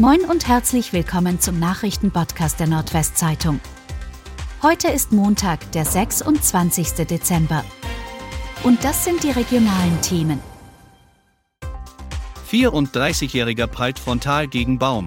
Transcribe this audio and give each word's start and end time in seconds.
Moin 0.00 0.22
und 0.22 0.48
herzlich 0.48 0.92
willkommen 0.92 1.38
zum 1.38 1.60
Nachrichtenpodcast 1.60 2.58
der 2.58 2.66
Nordwestzeitung. 2.66 3.60
Heute 4.60 4.88
ist 4.88 5.12
Montag, 5.12 5.70
der 5.70 5.84
26. 5.84 7.06
Dezember. 7.06 7.64
Und 8.64 8.82
das 8.82 9.04
sind 9.04 9.22
die 9.22 9.30
regionalen 9.30 10.00
Themen. 10.02 10.40
34-Jähriger 12.50 13.68
prallt 13.68 14.00
frontal 14.00 14.48
gegen 14.48 14.80
Baum. 14.80 15.04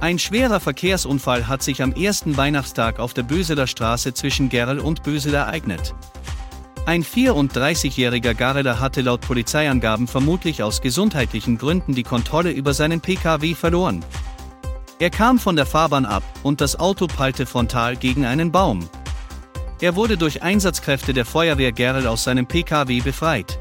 Ein 0.00 0.18
schwerer 0.18 0.58
Verkehrsunfall 0.58 1.48
hat 1.48 1.62
sich 1.62 1.82
am 1.82 1.92
ersten 1.92 2.38
Weihnachtstag 2.38 2.98
auf 2.98 3.12
der 3.12 3.24
Böseler 3.24 3.66
Straße 3.66 4.14
zwischen 4.14 4.48
Gerl 4.48 4.78
und 4.78 5.02
Bösel 5.02 5.34
ereignet. 5.34 5.94
Ein 6.88 7.04
34-jähriger 7.04 8.32
Gareler 8.32 8.80
hatte 8.80 9.02
laut 9.02 9.20
Polizeiangaben 9.20 10.08
vermutlich 10.08 10.62
aus 10.62 10.80
gesundheitlichen 10.80 11.58
Gründen 11.58 11.94
die 11.94 12.02
Kontrolle 12.02 12.50
über 12.50 12.72
seinen 12.72 13.02
Pkw 13.02 13.54
verloren. 13.54 14.02
Er 14.98 15.10
kam 15.10 15.38
von 15.38 15.54
der 15.54 15.66
Fahrbahn 15.66 16.06
ab 16.06 16.22
und 16.44 16.62
das 16.62 16.80
Auto 16.80 17.06
prallte 17.06 17.44
frontal 17.44 17.94
gegen 17.96 18.24
einen 18.24 18.52
Baum. 18.52 18.88
Er 19.82 19.96
wurde 19.96 20.16
durch 20.16 20.42
Einsatzkräfte 20.42 21.12
der 21.12 21.26
Feuerwehr 21.26 21.72
Gerl 21.72 22.06
aus 22.06 22.24
seinem 22.24 22.46
Pkw 22.46 23.02
befreit. 23.02 23.58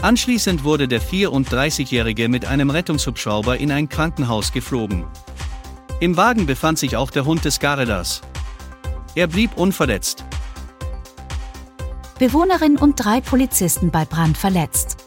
Anschließend 0.00 0.64
wurde 0.64 0.88
der 0.88 1.02
34-Jährige 1.02 2.30
mit 2.30 2.46
einem 2.46 2.70
Rettungshubschrauber 2.70 3.58
in 3.58 3.70
ein 3.70 3.90
Krankenhaus 3.90 4.50
geflogen. 4.50 5.04
Im 6.00 6.16
Wagen 6.16 6.46
befand 6.46 6.78
sich 6.78 6.96
auch 6.96 7.10
der 7.10 7.26
Hund 7.26 7.44
des 7.44 7.60
Garelers. 7.60 8.22
Er 9.14 9.26
blieb 9.26 9.58
unverletzt. 9.58 10.24
Bewohnerin 12.20 12.76
und 12.76 13.02
drei 13.02 13.22
Polizisten 13.22 13.90
bei 13.90 14.04
Brand 14.04 14.36
verletzt. 14.36 14.98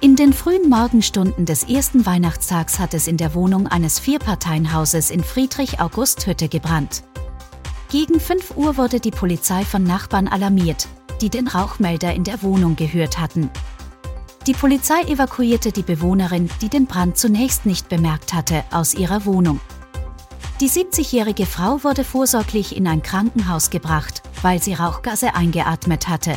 In 0.00 0.16
den 0.16 0.32
frühen 0.32 0.70
Morgenstunden 0.70 1.44
des 1.44 1.64
ersten 1.64 2.06
Weihnachtstags 2.06 2.78
hat 2.78 2.94
es 2.94 3.06
in 3.06 3.18
der 3.18 3.34
Wohnung 3.34 3.66
eines 3.66 3.98
Vierparteienhauses 3.98 5.10
in 5.10 5.22
Friedrich-August-Hütte 5.22 6.48
gebrannt. 6.48 7.02
Gegen 7.90 8.18
5 8.18 8.56
Uhr 8.56 8.78
wurde 8.78 9.00
die 9.00 9.10
Polizei 9.10 9.66
von 9.66 9.84
Nachbarn 9.84 10.28
alarmiert, 10.28 10.88
die 11.20 11.28
den 11.28 11.46
Rauchmelder 11.46 12.14
in 12.14 12.24
der 12.24 12.42
Wohnung 12.42 12.74
gehört 12.76 13.20
hatten. 13.20 13.50
Die 14.46 14.54
Polizei 14.54 15.02
evakuierte 15.02 15.72
die 15.72 15.82
Bewohnerin, 15.82 16.48
die 16.62 16.70
den 16.70 16.86
Brand 16.86 17.18
zunächst 17.18 17.66
nicht 17.66 17.90
bemerkt 17.90 18.32
hatte, 18.32 18.64
aus 18.70 18.94
ihrer 18.94 19.26
Wohnung. 19.26 19.60
Die 20.62 20.70
70-jährige 20.70 21.44
Frau 21.44 21.84
wurde 21.84 22.02
vorsorglich 22.02 22.74
in 22.74 22.86
ein 22.86 23.02
Krankenhaus 23.02 23.68
gebracht, 23.68 24.22
weil 24.42 24.62
sie 24.62 24.74
Rauchgase 24.74 25.34
eingeatmet 25.34 26.08
hatte. 26.08 26.36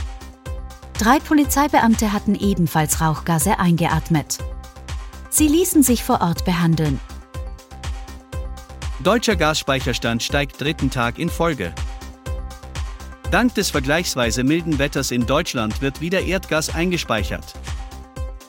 Drei 0.98 1.20
Polizeibeamte 1.20 2.12
hatten 2.12 2.36
ebenfalls 2.36 3.02
Rauchgase 3.02 3.58
eingeatmet. 3.60 4.40
Sie 5.30 5.48
ließen 5.48 5.84
sich 5.84 6.04
vor 6.04 6.22
Ort 6.22 6.44
behandeln. 6.46 7.00
Deutscher 9.02 9.38
Gasspeicherstand 9.38 10.24
steigt 10.24 10.60
dritten 10.60 10.90
Tag 10.90 11.20
in 11.20 11.30
Folge. 11.30 11.74
Dank 13.32 13.54
des 13.56 13.70
vergleichsweise 13.70 14.44
milden 14.44 14.80
Wetters 14.80 15.12
in 15.12 15.26
Deutschland 15.26 15.82
wird 15.82 16.02
wieder 16.02 16.22
Erdgas 16.22 16.74
eingespeichert. 16.74 17.54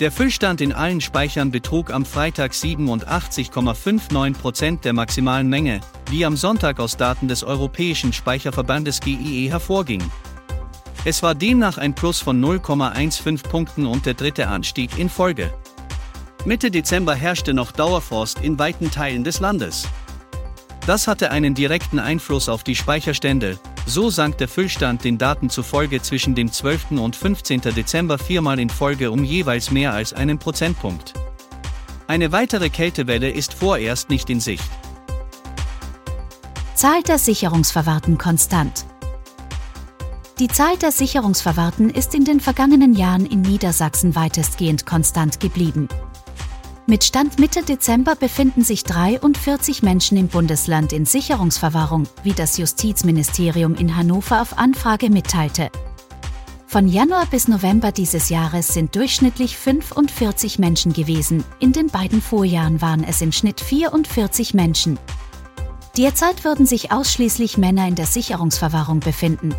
Der 0.01 0.11
Füllstand 0.11 0.61
in 0.63 0.73
allen 0.73 1.01
Speichern 1.03 1.51
betrug 1.51 1.93
am 1.93 2.07
Freitag 2.07 2.53
87,59% 2.53 4.81
der 4.81 4.95
maximalen 4.95 5.47
Menge, 5.47 5.83
wie 6.09 6.25
am 6.25 6.39
Sonntag 6.39 6.81
aus 6.81 6.97
Daten 6.97 7.29
des 7.29 7.45
Europäischen 7.45 8.15
Speicherverbandes 8.15 9.01
GIE 9.01 9.51
hervorging. 9.51 10.03
Es 11.05 11.23
war 11.23 11.35
demnach 11.35 11.77
ein 11.77 11.95
Plus 11.95 12.19
von 12.19 12.43
0,15 12.43 13.47
Punkten 13.47 13.85
und 13.85 14.07
der 14.07 14.15
dritte 14.15 14.49
Anstieg 14.49 14.99
in 14.99 15.11
Folge. 15.11 15.53
Mitte 16.47 16.71
Dezember 16.71 17.15
herrschte 17.15 17.53
noch 17.53 17.71
Dauerfrost 17.71 18.41
in 18.41 18.59
weiten 18.59 18.91
Teilen 18.91 19.23
des 19.23 19.41
Landes. 19.41 19.87
Das 20.87 21.09
hatte 21.09 21.31
einen 21.31 21.55
direkten 21.55 21.99
Einfluss 21.99 22.49
auf 22.49 22.65
die 22.65 22.75
Speicherstände, 22.75 23.59
so 23.91 24.09
sank 24.09 24.39
der 24.39 24.49
Füllstand 24.49 25.05
den 25.05 25.19
Daten 25.19 25.51
zufolge 25.51 26.01
zwischen 26.01 26.35
dem 26.35 26.51
12. 26.51 26.93
und 26.93 27.17
15. 27.17 27.61
Dezember 27.61 28.19
viermal 28.19 28.59
in 28.61 28.71
Folge 28.71 29.11
um 29.11 29.25
jeweils 29.25 29.71
mehr 29.71 29.93
als 29.93 30.13
einen 30.13 30.39
Prozentpunkt. 30.39 31.13
Eine 32.07 32.33
weitere 32.33 32.71
Kältewelle 32.71 33.31
ist 33.31 33.53
vorerst 33.53 34.09
nicht 34.09 34.31
in 34.31 34.41
Sicht. 34.41 34.71
Zahl 36.75 37.03
der 37.03 37.19
Sicherungsverwahrten 37.19 38.17
konstant. 38.17 38.87
Die 40.39 40.49
Zahl 40.49 40.77
der 40.79 40.93
Sicherungsverwahrten 40.93 41.91
ist 41.91 42.15
in 42.15 42.25
den 42.25 42.41
vergangenen 42.41 42.95
Jahren 42.95 43.27
in 43.27 43.43
Niedersachsen 43.43 44.15
weitestgehend 44.15 44.87
konstant 44.87 45.41
geblieben. 45.41 45.89
Mit 46.91 47.05
Stand 47.05 47.39
Mitte 47.39 47.63
Dezember 47.63 48.17
befinden 48.17 48.65
sich 48.65 48.83
43 48.83 49.85
Menschen 49.85 50.17
im 50.19 50.27
Bundesland 50.27 50.93
in 50.93 51.07
Sicherungsverwahrung, 51.07 52.09
wie 52.25 52.33
das 52.33 52.59
Justizministerium 52.59 53.77
in 53.77 53.95
Hannover 53.95 54.43
auf 54.43 54.59
Anfrage 54.59 55.09
mitteilte. 55.09 55.71
Von 56.67 56.89
Januar 56.89 57.27
bis 57.27 57.47
November 57.47 57.93
dieses 57.93 58.29
Jahres 58.29 58.75
sind 58.75 58.97
durchschnittlich 58.97 59.57
45 59.57 60.59
Menschen 60.59 60.93
gewesen, 60.93 61.45
in 61.61 61.71
den 61.71 61.87
beiden 61.87 62.21
Vorjahren 62.21 62.83
waren 62.83 63.05
es 63.05 63.23
im 63.23 63.31
Schnitt 63.31 63.61
44 63.61 64.53
Menschen. 64.55 64.99
Derzeit 65.97 66.43
würden 66.43 66.67
sich 66.67 66.91
ausschließlich 66.91 67.57
Männer 67.57 67.87
in 67.87 67.95
der 67.95 68.07
Sicherungsverwahrung 68.07 68.99
befinden, 68.99 69.55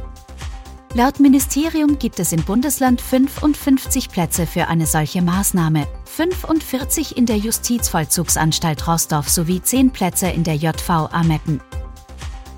Laut 0.93 1.21
Ministerium 1.21 1.99
gibt 1.99 2.19
es 2.19 2.33
im 2.33 2.43
Bundesland 2.43 2.99
55 2.99 4.09
Plätze 4.09 4.45
für 4.45 4.67
eine 4.67 4.85
solche 4.85 5.21
Maßnahme, 5.21 5.87
45 6.03 7.15
in 7.15 7.25
der 7.25 7.37
Justizvollzugsanstalt 7.37 8.85
Rostorf 8.89 9.29
sowie 9.29 9.61
10 9.61 9.91
Plätze 9.91 10.27
in 10.27 10.43
der 10.43 10.55
JVA 10.55 11.23
Meppen. 11.23 11.61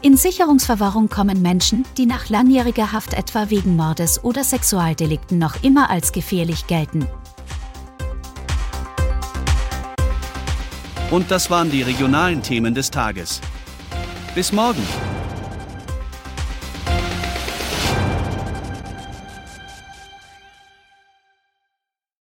In 0.02 0.18
Sicherungsverwahrung 0.18 1.10
kommen 1.10 1.44
Menschen, 1.44 1.86
die 1.96 2.08
nach 2.08 2.30
langjähriger 2.30 2.92
Haft 2.92 3.14
etwa 3.14 3.52
wegen 3.52 3.76
Mordes 3.76 4.24
oder 4.24 4.44
Sexualdelikten 4.44 5.38
noch 5.38 5.62
immer 5.62 5.92
als 5.92 6.12
gefährlich 6.12 6.66
gelten. 6.66 7.06
Und 11.12 11.30
das 11.30 11.52
waren 11.52 11.70
die 11.70 11.84
regionalen 11.84 12.42
Themen 12.42 12.74
des 12.74 12.90
Tages. 12.90 13.42
Bis 14.34 14.52
morgen! 14.52 14.82